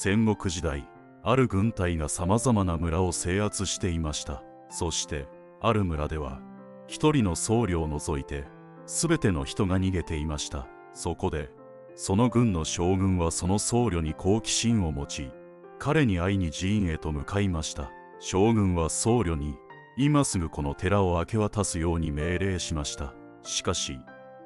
[0.00, 0.88] 戦国時代
[1.24, 4.44] ある軍隊がさまざまな村を制圧していました。
[4.70, 5.26] そして
[5.60, 6.40] ある村では
[6.86, 8.44] 一人の僧侶を除いて
[8.86, 10.68] 全ての人が逃げていました。
[10.92, 11.50] そこで
[11.96, 15.32] その軍の将軍はその僧侶に好奇心を持ち
[15.80, 17.90] 彼に会いに寺院へと向かいました。
[18.20, 19.56] 将軍は僧侶に
[19.96, 23.14] 今すぐこの寺を明け渡すように命令しました。
[23.42, 23.98] しかし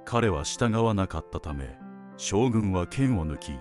[0.07, 1.77] 彼は従わなかったため
[2.17, 3.53] 将軍は剣を抜き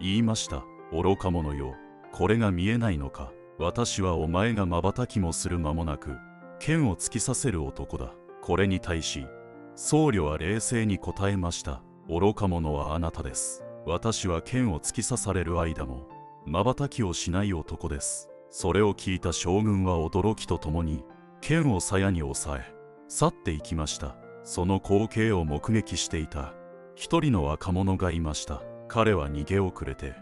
[0.00, 0.64] 言いました。
[0.92, 1.74] 愚か者よ
[2.12, 3.32] これが見えないのか。
[3.58, 6.16] 私はお前が瞬きもする間もなく
[6.60, 8.14] 剣を突き刺せる男だ。
[8.40, 9.26] これに対し
[9.74, 11.82] 僧侶は冷静に答えました。
[12.08, 13.64] 愚か者はあなたです。
[13.84, 16.08] 私は剣を突き刺される間も
[16.46, 18.28] 瞬きをしない男です。
[18.50, 21.04] それを聞いた将軍は驚きとともに
[21.40, 22.74] 剣を鞘に押さえ
[23.08, 24.16] 去っていきました。
[24.44, 26.54] その光景を目撃していた。
[26.94, 28.62] 一人の若者がいました。
[28.88, 30.14] 彼は逃げ遅れて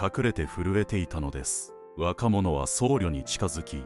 [0.00, 1.74] 隠れて震えていたのです。
[1.96, 3.84] 若者は僧侶に近づき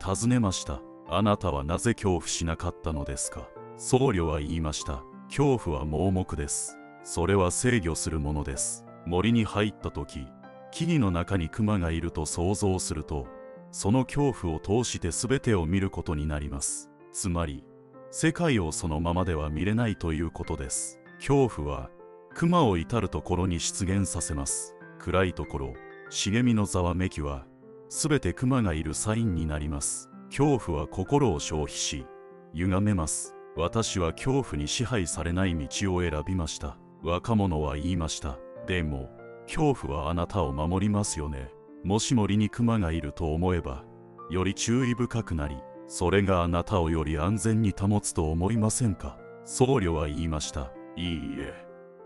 [0.00, 0.80] 尋ねました。
[1.08, 3.48] あなたはなぜ恐怖しなかったのですか？
[3.76, 5.02] 僧侶は言いました。
[5.28, 6.78] 恐怖は盲目です。
[7.02, 8.84] それは制御するものです。
[9.06, 10.26] 森に入った時
[10.72, 13.26] 木々の中に熊がいると想像すると
[13.70, 16.90] その恐怖を通して全てを見ることになります。
[17.12, 17.64] つまり
[18.10, 21.00] 世界をそのままでは見れないということです。
[21.18, 21.90] 恐怖は
[22.34, 24.73] 熊を至る所に出現させます。
[25.04, 25.74] 暗いところ
[26.08, 27.44] 茂みのざわめきは
[27.90, 30.08] 全て熊がいるサインになります。
[30.30, 32.06] 恐怖は心を消費し
[32.54, 33.36] 歪めます。
[33.54, 36.78] 私は恐怖に支配されない道を選びました。
[37.02, 38.38] 若者は言いました。
[38.66, 39.10] でも
[39.42, 41.50] 恐怖はあなたを守りますよね。
[41.82, 43.84] もし森に熊がいると思えば
[44.30, 49.18] より注意深くなりそれがあなたをより安全に保つと思いませんか？
[49.44, 50.72] 僧侶は言いました。
[50.96, 51.52] いいえ。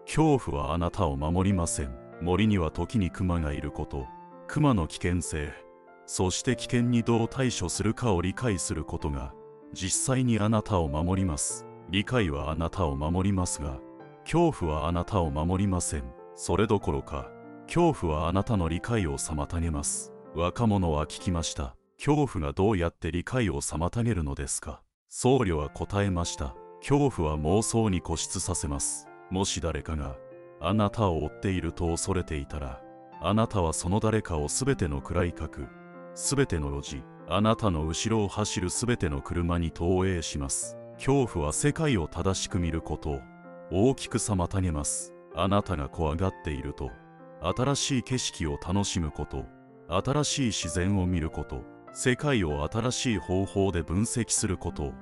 [0.04, 2.07] 恐怖はあなたを守りません。
[2.20, 4.06] 森には時に熊がいること。
[4.46, 5.52] 熊の危険性。
[6.06, 9.34] そして危険にどう対処するかを理解することが
[9.74, 11.66] 実際にあなたを守ります。
[11.90, 13.78] 理解はあなたを守りますが
[14.24, 16.04] 恐怖はあなたを守りません。
[16.34, 17.30] それどころか
[17.66, 20.12] 恐怖はあなたの理解を妨げます。
[20.34, 21.76] 若者は聞きました。
[21.98, 24.80] 恐怖がどうやって理解を妨げるのですか。
[25.08, 26.54] 僧侶は答えました。
[26.80, 29.06] 恐怖は妄想に固執させます。
[29.30, 30.16] もし誰かが
[30.60, 32.80] あなたを追っていると恐れていたら
[33.20, 35.62] あなたはその誰かをすべての暗い角
[36.14, 40.78] すべての路地あなたの後ろを走るすべての車に投影します。
[40.94, 43.20] 恐怖は世界を正しく見ることを
[43.70, 45.14] 大きく妨げます。
[45.34, 46.90] あなたが怖がっていると
[47.40, 49.44] 新しい景色を楽しむこと
[49.88, 54.92] 新しい自然を見ること世界を新しい方法で分析することを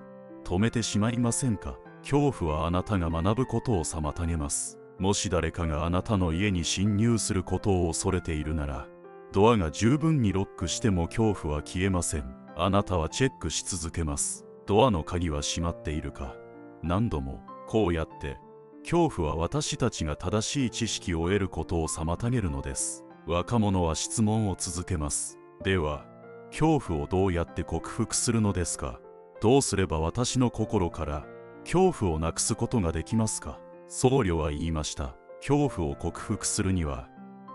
[0.45, 1.77] 止めてしまいませんか？
[2.03, 4.79] 恐怖はあなたが学ぶことを妨げます。
[4.99, 8.89] もし誰かがあなたの家に侵入することを恐れているなら
[9.33, 12.35] ドアが十分にロックしても恐怖は消えません。
[12.57, 14.47] あなたはチェックし続けます。
[14.67, 16.35] ドアの鍵は閉まっているか。
[16.83, 18.39] 何度もこうやって。
[18.83, 23.05] 恐怖は私たちが正しい知識を得ることを妨げるのです。
[23.27, 25.39] 若者は質問を続けます。
[25.63, 26.07] では
[26.51, 29.01] 恐怖をどうやって克服するのですか。
[29.43, 31.27] どうすれば私の心から
[31.65, 33.61] 恐怖をなくすことができますか。
[33.89, 35.15] 僧侶は言いました。
[35.41, 37.09] 恐怖を克服するには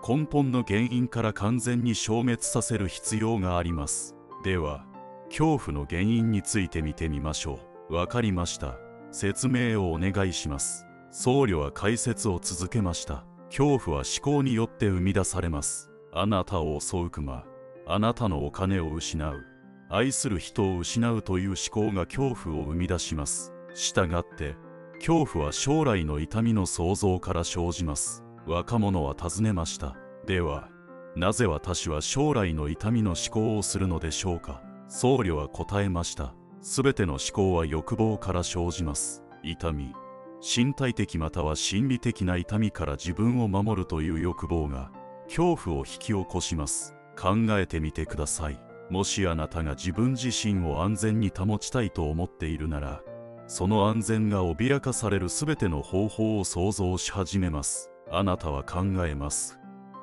[0.06, 4.14] 根本の原因から完全に消滅させる必要があります。
[4.44, 4.84] では
[5.26, 7.58] 恐怖の原因について見てみましょ
[7.90, 7.94] う。
[7.94, 8.76] わかりました。
[9.10, 10.86] 説明をお願いします。
[11.10, 13.24] 僧侶は解説を続けました。
[13.46, 15.90] 恐怖は思考によって生み出されます。
[16.12, 17.44] あなたを襲う熊。
[17.86, 19.44] あなたのお金を失う。
[19.90, 23.52] 愛する人を失うという思考が恐怖を生み出します。
[23.74, 24.56] したがって
[25.04, 28.22] 恐怖は将来の痛みの想像から生じます。
[28.46, 29.96] 若者は尋ねました。
[30.26, 30.68] では
[31.16, 34.62] なぜ私は将来の痛みの思考をするのでしょうか？
[34.86, 36.34] 僧侶は答えました。
[36.60, 39.24] すべての思考は欲望から生じます。
[39.42, 39.92] 痛み。
[40.40, 44.92] 身体的または心理的な痛みから自分を守るという欲望が
[45.24, 46.94] 恐怖を引き起こします。
[47.18, 48.60] 考えてみてください。
[48.88, 53.00] もしあなたが自分自身を安全に保ちたいと思っているなら
[53.46, 57.90] その安全が脅かされる全ての方法を想像し始めます。
[58.10, 59.58] あなたは考えます。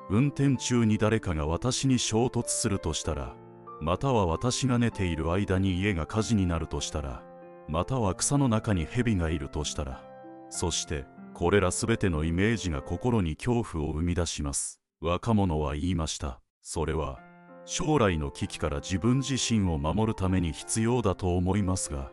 [0.08, 3.36] 運転中に誰かが私に衝突するとしたら
[3.80, 7.22] または私が寝ている間に家が火事になるとしたら
[7.68, 10.02] または草の中に蛇がいるとしたら
[10.48, 14.80] そしてこれらすべてのイメージが心に恐怖を生み出します。
[15.00, 16.40] 若者は言いました。
[16.60, 17.20] それは
[17.64, 22.10] 将来の危機から自分自身を守るために必要だと思いますが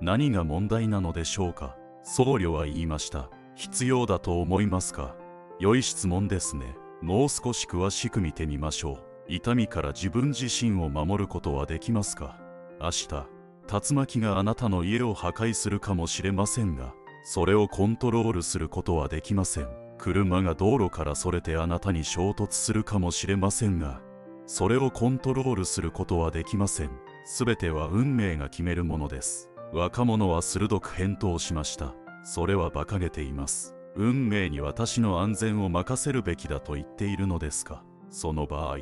[0.00, 1.76] 何が問題なのでしょうか？
[2.02, 3.28] 僧侶は言いました。
[3.54, 5.14] 必要だと思いますか？
[5.58, 6.74] 良い質問ですね。
[7.02, 8.98] もう少し詳しく見てみましょう。
[9.28, 12.38] 痛みから自分自身を守ることはできますか？
[12.80, 13.26] 明日。
[13.70, 16.92] 竜巻があなたの家を破壊するかもしれませんが
[17.22, 19.68] それをコントロールすることはできません。
[19.98, 24.00] 車が道路からそれてあなたに衝突するかもしれませんが
[24.46, 26.90] それをコントロールすることはできません。
[27.38, 29.49] 全ては運命が決めるものです。
[29.72, 31.94] 若者は鋭く返答しました。
[32.24, 33.74] それは馬鹿げています。
[33.94, 37.84] 運命に私の安全を任せるべきだと言っているのですか。
[38.10, 38.78] その場合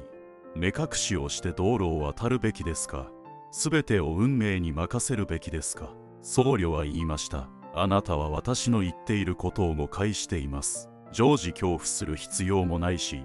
[0.57, 3.11] 目隠しをして道路を渡るべきですか。
[3.53, 5.91] 全てを運命に任せるべきですか。
[6.23, 7.49] 僧侶は言いました。
[7.75, 10.89] あなたは私の言っていることを誤解しています。
[11.13, 13.23] 常時恐怖する必要もないし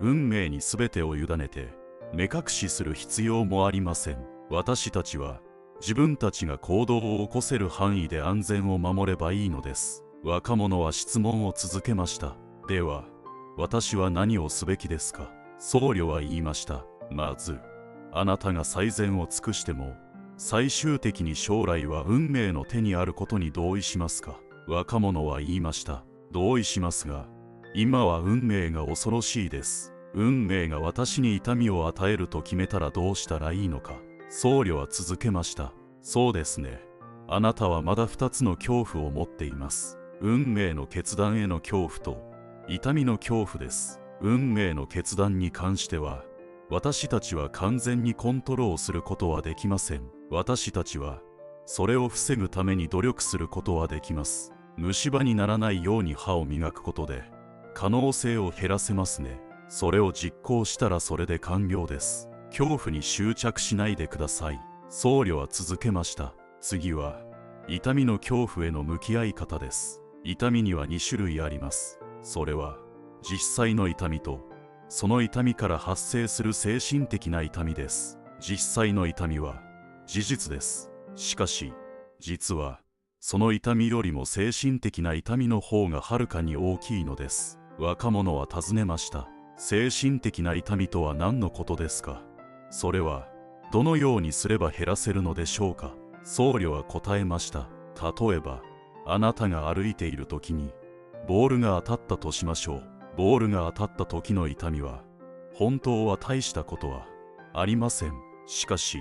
[0.00, 1.68] 運命に全てを委ねて
[2.12, 4.18] 目隠しする必要もありません。
[4.50, 5.40] 私たちは
[5.86, 10.02] 自分たちが行動を起こせる範囲で安全を守ればいいのです。
[10.22, 12.38] 若者は質問を続けました。
[12.66, 13.04] では
[13.58, 15.30] 私は何をすべきですか？
[15.58, 16.86] 僧侶は言いました。
[17.10, 17.58] まず
[18.14, 19.92] あなたが最善を尽くしても
[20.38, 24.40] 最終的に将来は運命の手にあることに同意しますか？
[24.66, 26.02] 若者は言いました。
[26.32, 27.26] 同意しますが
[27.74, 29.92] 今は運命が恐ろしいです。
[30.14, 33.92] 運命が私に痛みを与えると決めたらどうしたらいいのか？
[34.28, 35.72] 僧侶は続けました。
[36.02, 36.80] そうですね。
[37.28, 39.98] あなたはまだ2つの恐怖を持っています。
[40.20, 42.32] 運命の決断への恐怖と
[42.68, 44.00] 痛みの恐怖です。
[44.20, 46.24] 運命の決断に関しては
[46.70, 50.02] 私たちは完全にコントロールすることはできません。
[50.30, 51.20] 私たちは
[51.66, 54.52] それを防ぐために努力することはできます。
[54.76, 57.24] 虫歯にならないように歯を磨くことで
[57.74, 59.40] 可能性を減らせますね。
[59.68, 62.28] それを実行したらそれで完了です。
[62.56, 64.60] 恐怖に執着しないでください。
[64.88, 66.34] 僧侶は続けました。
[66.60, 67.20] 次は
[67.66, 70.00] 痛みの恐怖への向き合い方です。
[70.22, 71.98] 痛みには2種類あります。
[72.22, 72.76] それは
[73.28, 74.48] 実際の痛みと
[74.88, 78.20] その痛みから発生する精神的な痛みです。
[78.38, 79.60] 実際の痛みは
[80.06, 80.92] 事実です。
[81.16, 81.72] しかし
[82.20, 82.78] 実は
[83.18, 87.58] その痛みよりも精神的な痛みの方がはるかに大きいのです。
[87.80, 89.28] 若者は尋ねました。
[89.56, 92.22] 精神的な痛みとは何のことですか？
[92.70, 93.28] それは
[93.72, 95.94] どのようにすれば減らせるのでしょうか？
[96.22, 97.68] 僧侶は答えました。
[98.00, 98.62] 例えば
[99.06, 100.72] あなたが歩いている時に
[101.28, 102.82] ボールが当たったとしましょう。
[103.16, 105.02] ボールが当たった時の痛みは
[105.54, 107.06] 本当は大したことは
[107.52, 108.12] ありません。
[108.46, 108.98] しかし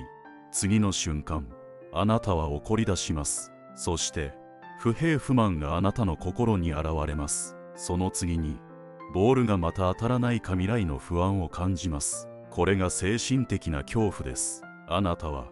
[0.51, 1.47] 次の瞬間
[1.91, 3.51] あなたは怒り出します。
[3.75, 4.33] そして
[4.79, 7.55] 不平不満があなたの心に現れます。
[7.75, 8.59] その次に
[9.13, 12.29] ボールがまた当たらないか未来の不安を感じます。
[12.53, 14.61] これが精神的な恐怖です。
[14.87, 15.47] あなたは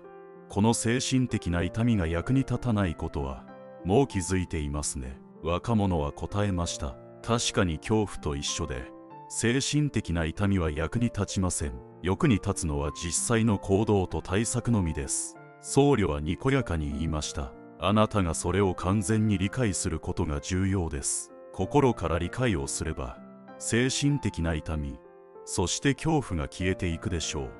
[0.50, 3.44] この精神的な痛みが役に立たないことは
[3.84, 5.20] もう気づいていますね。
[5.42, 6.96] 若者は答えました。
[7.24, 8.84] 確かに恐怖と一緒で
[9.30, 11.74] 精神的な痛みは役に立ちません。
[12.04, 15.38] 欲に立つのは実際の行動と対策のみです。
[15.60, 17.52] 僧侶はにこやかに言いました。
[17.80, 21.32] あなたがそれを完全に理解することが重要です。
[21.52, 23.18] 心から理解をすれば
[23.58, 25.00] 精神的な痛み
[25.46, 27.52] そして恐怖が消えていくでしょう。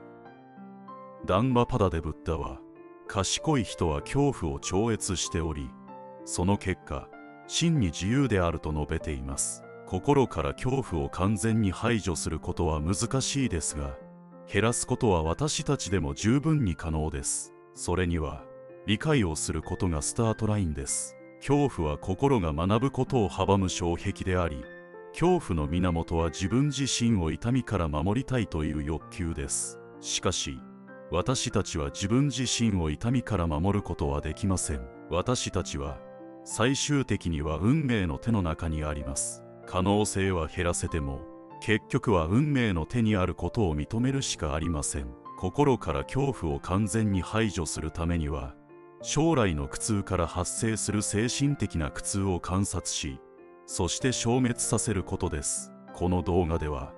[1.26, 2.60] ダンバパダデブッダは
[3.08, 5.70] 賢い人は恐怖を超越しており
[6.26, 7.08] その結果
[7.48, 9.64] 真に自由であると述べています。
[9.86, 13.98] 心から恐怖を完全に排除することは難しいですが
[14.52, 17.54] 減らすことは私たちでも十分に可能です。
[17.76, 18.44] それには
[18.88, 21.16] 理解をすることがスタートラインです。
[21.40, 24.64] 恐怖は心が学ぶことを阻む障壁であり
[25.12, 29.80] 恐怖の源は自分自身を痛みから守りたいという欲求です。
[30.00, 30.60] しかし
[31.12, 34.82] 私たちは自分自身を痛みから守ることはできません。
[35.10, 36.00] 私たちは
[36.46, 39.44] 最終的には運命の手の中にあります。
[39.68, 41.20] 可能性は減らせても
[41.62, 45.08] 結局は運命の手にあることを認めるしかありません。
[45.38, 48.56] 心から恐怖を完全に排除するためには
[49.02, 53.20] 将来の苦痛から発生する精神的な苦痛を観察し
[53.74, 55.72] そして消滅させることです。
[55.94, 56.92] この動画では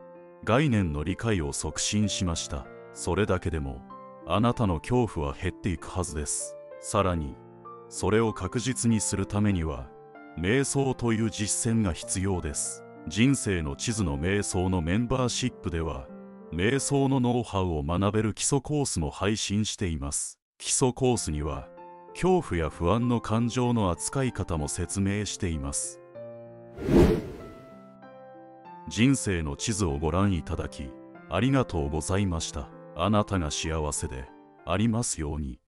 [0.43, 2.65] 概念の理解を促進しました。
[2.95, 3.83] それだけでも
[4.25, 6.55] あなたの恐怖は減っていくはずです。
[6.81, 7.35] さらに
[7.89, 9.87] それを確実にするためには
[10.35, 12.83] 瞑想という実践が必要です。
[13.07, 16.07] 人生の地図の瞑想のメンバーシップでは
[16.51, 20.39] 瞑想のノウハウを学べる基礎コースも配信しています。
[20.57, 21.67] 基礎コースには
[22.15, 25.99] 恐怖や不安の感情の扱い方も説明しています。
[28.87, 30.91] 人生の地図をご覧いただき
[31.29, 32.69] ありがとうございました。
[32.95, 34.25] あなたが幸せで
[34.65, 35.59] ありますように。